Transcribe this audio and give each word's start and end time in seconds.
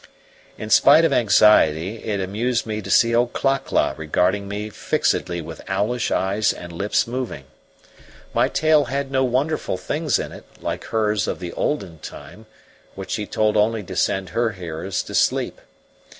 In 0.57 0.71
spite 0.71 1.05
of 1.05 1.13
anxiety 1.13 1.97
it 2.03 2.19
amused 2.19 2.65
me 2.65 2.81
to 2.81 2.89
see 2.89 3.13
old 3.13 3.33
Cla 3.33 3.59
cla 3.59 3.93
regarding 3.95 4.47
me 4.47 4.71
fixedly 4.71 5.41
with 5.41 5.61
owlish 5.69 6.09
eyes 6.09 6.51
and 6.51 6.73
lips 6.73 7.05
moving. 7.05 7.43
My 8.33 8.47
tale 8.47 8.85
had 8.85 9.11
no 9.11 9.23
wonderful 9.23 9.77
things 9.77 10.17
in 10.17 10.31
it, 10.31 10.45
like 10.59 10.85
hers 10.85 11.27
of 11.27 11.37
the 11.37 11.53
olden 11.53 11.99
time, 11.99 12.47
which 12.95 13.11
she 13.11 13.27
told 13.27 13.55
only 13.55 13.83
to 13.83 13.95
send 13.95 14.29
her 14.29 14.53
hearers 14.53 15.03
to 15.03 15.13
sleep. 15.13 15.61